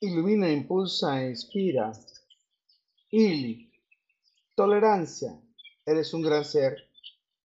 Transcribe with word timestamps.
Ilumina, 0.00 0.48
impulsa 0.48 1.20
e 1.20 1.30
inspira. 1.30 1.92
Ili. 3.10 3.68
Tolerancia. 4.54 5.32
Eres 5.84 6.14
un 6.14 6.22
gran 6.22 6.44
ser 6.44 6.88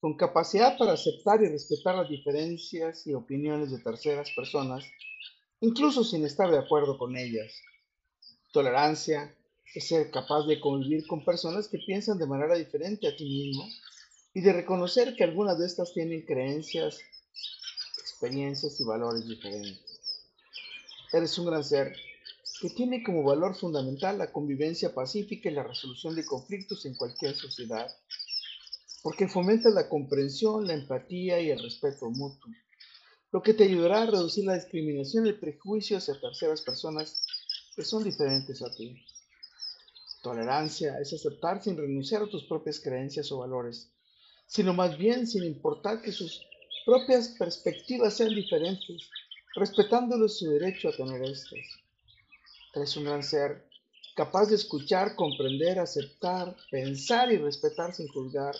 con 0.00 0.16
capacidad 0.16 0.78
para 0.78 0.92
aceptar 0.92 1.42
y 1.42 1.48
respetar 1.48 1.96
las 1.96 2.08
diferencias 2.08 3.04
y 3.04 3.14
opiniones 3.14 3.72
de 3.72 3.80
terceras 3.80 4.30
personas, 4.30 4.84
incluso 5.60 6.04
sin 6.04 6.24
estar 6.24 6.48
de 6.48 6.58
acuerdo 6.58 6.96
con 6.96 7.16
ellas. 7.16 7.52
Tolerancia 8.52 9.34
es 9.74 9.88
ser 9.88 10.12
capaz 10.12 10.46
de 10.46 10.60
convivir 10.60 11.04
con 11.08 11.24
personas 11.24 11.66
que 11.66 11.78
piensan 11.78 12.16
de 12.16 12.28
manera 12.28 12.54
diferente 12.54 13.08
a 13.08 13.16
ti 13.16 13.24
mismo 13.24 13.66
y 14.34 14.40
de 14.40 14.52
reconocer 14.52 15.16
que 15.16 15.24
algunas 15.24 15.58
de 15.58 15.66
estas 15.66 15.92
tienen 15.92 16.24
creencias, 16.24 17.00
experiencias 17.98 18.78
y 18.78 18.84
valores 18.84 19.26
diferentes. 19.26 20.22
Eres 21.12 21.36
un 21.38 21.46
gran 21.46 21.64
ser 21.64 21.92
que 22.60 22.70
tiene 22.70 23.02
como 23.02 23.22
valor 23.22 23.54
fundamental 23.54 24.18
la 24.18 24.32
convivencia 24.32 24.94
pacífica 24.94 25.50
y 25.50 25.54
la 25.54 25.62
resolución 25.62 26.14
de 26.14 26.24
conflictos 26.24 26.86
en 26.86 26.94
cualquier 26.94 27.34
sociedad, 27.34 27.86
porque 29.02 29.28
fomenta 29.28 29.68
la 29.70 29.88
comprensión, 29.88 30.66
la 30.66 30.74
empatía 30.74 31.40
y 31.40 31.50
el 31.50 31.62
respeto 31.62 32.10
mutuo, 32.10 32.50
lo 33.30 33.42
que 33.42 33.52
te 33.52 33.64
ayudará 33.64 34.02
a 34.02 34.06
reducir 34.06 34.44
la 34.46 34.54
discriminación 34.54 35.26
y 35.26 35.30
el 35.30 35.38
prejuicio 35.38 35.98
hacia 35.98 36.18
terceras 36.18 36.62
personas 36.62 37.22
que 37.74 37.84
son 37.84 38.02
diferentes 38.02 38.62
a 38.62 38.74
ti. 38.74 39.04
Tolerancia 40.22 40.98
es 40.98 41.12
aceptar 41.12 41.62
sin 41.62 41.76
renunciar 41.76 42.22
a 42.22 42.28
tus 42.28 42.44
propias 42.44 42.80
creencias 42.80 43.30
o 43.32 43.38
valores, 43.38 43.92
sino 44.46 44.72
más 44.72 44.96
bien 44.96 45.26
sin 45.26 45.44
importar 45.44 46.00
que 46.00 46.10
sus 46.10 46.46
propias 46.86 47.28
perspectivas 47.38 48.16
sean 48.16 48.34
diferentes, 48.34 49.10
respetándoles 49.54 50.38
su 50.38 50.50
derecho 50.50 50.88
a 50.88 50.96
tener 50.96 51.22
estas. 51.22 51.85
Eres 52.76 52.94
un 52.98 53.04
gran 53.04 53.22
ser, 53.22 53.64
capaz 54.14 54.50
de 54.50 54.56
escuchar, 54.56 55.16
comprender, 55.16 55.78
aceptar, 55.78 56.54
pensar 56.70 57.32
y 57.32 57.38
respetar 57.38 57.94
sin 57.94 58.06
juzgar, 58.08 58.54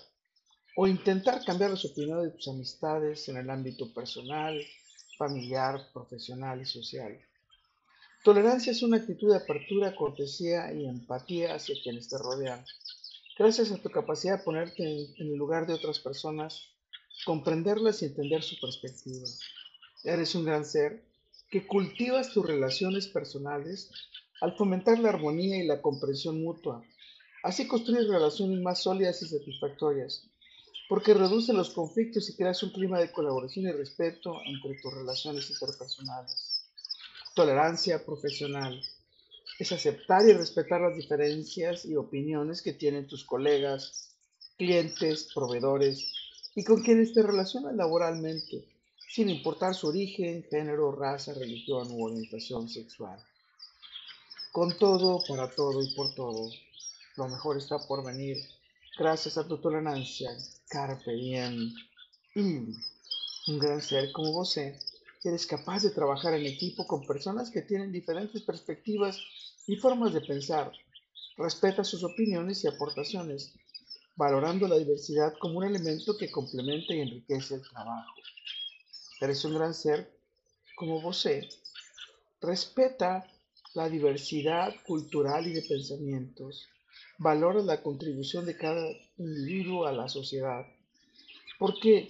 o 0.74 0.86
intentar 0.86 1.44
cambiar 1.44 1.70
las 1.70 1.84
opiniones 1.84 2.24
de 2.24 2.30
tus 2.30 2.48
amistades 2.48 3.28
en 3.28 3.36
el 3.36 3.50
ámbito 3.50 3.92
personal, 3.92 4.58
familiar, 5.18 5.90
profesional 5.92 6.62
y 6.62 6.64
social. 6.64 7.18
Tolerancia 8.24 8.72
es 8.72 8.82
una 8.82 8.96
actitud 8.96 9.30
de 9.30 9.36
apertura, 9.36 9.94
cortesía 9.94 10.72
y 10.72 10.86
empatía 10.86 11.54
hacia 11.54 11.76
quienes 11.82 12.08
te 12.08 12.16
rodean. 12.16 12.64
Gracias 13.38 13.70
a 13.70 13.76
tu 13.76 13.90
capacidad 13.90 14.38
de 14.38 14.44
ponerte 14.44 14.82
en, 14.82 15.26
el 15.26 15.36
lugar 15.36 15.66
de 15.66 15.74
otras 15.74 15.98
personas, 15.98 16.70
comprenderlas 17.26 18.00
y 18.00 18.06
entender 18.06 18.42
su 18.42 18.58
perspectiva. 18.58 19.26
Eres 20.04 20.34
un 20.34 20.46
gran 20.46 20.64
ser 20.64 21.04
que 21.50 21.66
cultivas 21.66 22.32
tus 22.32 22.44
relaciones 22.46 23.06
personales 23.08 23.90
al 24.40 24.56
fomentar 24.56 24.98
la 24.98 25.10
armonía 25.10 25.56
y 25.56 25.66
la 25.66 25.80
comprensión 25.80 26.42
mutua. 26.42 26.82
Así 27.42 27.66
construyes 27.66 28.08
relaciones 28.08 28.60
más 28.60 28.82
sólidas 28.82 29.22
y 29.22 29.28
satisfactorias, 29.28 30.28
porque 30.88 31.14
reduce 31.14 31.52
los 31.52 31.70
conflictos 31.70 32.28
y 32.28 32.36
creas 32.36 32.62
un 32.62 32.70
clima 32.70 32.98
de 32.98 33.12
colaboración 33.12 33.66
y 33.66 33.72
respeto 33.72 34.40
entre 34.44 34.80
tus 34.80 34.92
relaciones 34.92 35.50
interpersonales. 35.50 36.64
Tolerancia 37.34 38.04
profesional 38.04 38.80
es 39.58 39.72
aceptar 39.72 40.28
y 40.28 40.32
respetar 40.32 40.80
las 40.80 40.96
diferencias 40.96 41.84
y 41.84 41.96
opiniones 41.96 42.62
que 42.62 42.72
tienen 42.72 43.06
tus 43.06 43.24
colegas, 43.24 44.16
clientes, 44.58 45.28
proveedores 45.34 46.12
y 46.54 46.64
con 46.64 46.82
quienes 46.82 47.12
te 47.12 47.22
relacionan 47.22 47.76
laboralmente, 47.76 48.75
sin 49.08 49.30
importar 49.30 49.74
su 49.74 49.88
origen, 49.88 50.44
género, 50.50 50.92
raza, 50.92 51.34
religión 51.34 51.90
u 51.90 52.04
orientación 52.04 52.68
sexual. 52.68 53.18
Con 54.52 54.76
todo, 54.78 55.22
para 55.28 55.50
todo 55.50 55.82
y 55.82 55.94
por 55.94 56.14
todo, 56.14 56.50
lo 57.16 57.28
mejor 57.28 57.58
está 57.58 57.78
por 57.86 58.04
venir, 58.04 58.36
gracias 58.98 59.38
a 59.38 59.46
tu 59.46 59.58
tolerancia, 59.58 60.30
carpe 60.68 61.12
diem, 61.12 61.72
y 62.34 62.40
un 62.40 63.58
gran 63.58 63.80
ser 63.80 64.12
como 64.12 64.32
vos 64.32 64.56
eres 64.56 65.46
capaz 65.46 65.82
de 65.82 65.90
trabajar 65.90 66.34
en 66.34 66.46
equipo 66.46 66.86
con 66.86 67.06
personas 67.06 67.50
que 67.50 67.62
tienen 67.62 67.92
diferentes 67.92 68.42
perspectivas 68.42 69.18
y 69.66 69.76
formas 69.76 70.12
de 70.12 70.20
pensar. 70.20 70.72
Respeta 71.36 71.84
sus 71.84 72.02
opiniones 72.04 72.64
y 72.64 72.68
aportaciones, 72.68 73.54
valorando 74.16 74.66
la 74.68 74.76
diversidad 74.76 75.34
como 75.38 75.58
un 75.58 75.64
elemento 75.64 76.16
que 76.16 76.30
complementa 76.30 76.94
y 76.94 77.00
enriquece 77.00 77.56
el 77.56 77.62
trabajo. 77.62 78.14
Eres 79.20 79.44
un 79.44 79.54
gran 79.54 79.74
ser 79.74 80.10
como 80.76 81.00
vos. 81.00 81.28
Respeta 82.40 83.26
la 83.74 83.88
diversidad 83.88 84.74
cultural 84.86 85.46
y 85.46 85.52
de 85.52 85.62
pensamientos. 85.62 86.68
Valora 87.18 87.62
la 87.62 87.82
contribución 87.82 88.46
de 88.46 88.56
cada 88.56 88.86
individuo 89.18 89.86
a 89.86 89.92
la 89.92 90.08
sociedad. 90.08 90.66
Porque 91.58 92.08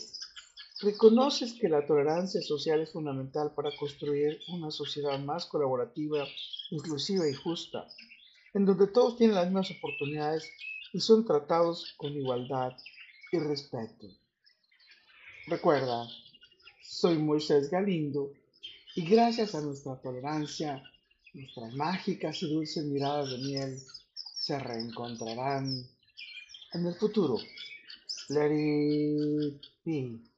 ¿Reconoces 0.83 1.55
que 1.55 1.71
la 1.71 1.87
tolerancia 1.87 2.43
social 2.43 2.83
es 2.83 2.93
fundamental 2.93 3.55
para 3.55 3.75
construir 3.75 4.39
una 4.49 4.71
sociedad 4.71 5.19
más 5.19 5.47
colaborativa, 5.47 6.29
inclusiva 6.71 7.27
y 7.27 7.33
justa, 7.33 7.89
en 8.53 8.67
donde 8.67 8.87
todos 8.89 9.17
tienen 9.17 9.37
las 9.37 9.47
mismas 9.47 9.71
oportunidades 9.71 10.47
y 10.93 11.01
son 11.01 11.25
tratados 11.25 11.95
con 11.97 12.13
igualdad 12.13 12.77
y 13.33 13.39
respeto? 13.39 14.07
Recuerda, 15.47 16.07
soy 16.89 17.19
Moisés 17.19 17.71
Galindo 17.71 18.33
y 18.95 19.05
gracias 19.05 19.55
a 19.55 19.61
nuestra 19.61 19.97
tolerancia, 19.97 20.83
nuestras 21.35 21.75
mágicas 21.75 22.43
y 22.43 22.53
dulces 22.53 22.85
miradas 22.85 23.31
de 23.31 23.39
miel 23.39 23.79
se 24.15 24.59
reencontrarán 24.59 25.87
en 26.73 26.87
el 26.87 26.95
futuro. 26.95 27.39
Let 28.29 28.53
it. 29.85 30.36